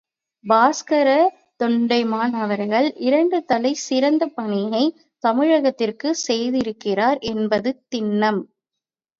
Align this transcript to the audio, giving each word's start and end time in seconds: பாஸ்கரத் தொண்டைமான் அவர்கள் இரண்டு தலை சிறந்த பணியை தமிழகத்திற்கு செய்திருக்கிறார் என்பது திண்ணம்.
பாஸ்கரத் 0.45 1.33
தொண்டைமான் 1.59 2.33
அவர்கள் 2.37 2.87
இரண்டு 3.01 3.39
தலை 3.45 3.73
சிறந்த 3.81 4.25
பணியை 4.29 4.83
தமிழகத்திற்கு 5.23 6.09
செய்திருக்கிறார் 6.27 7.19
என்பது 7.31 7.71
திண்ணம். 7.95 8.41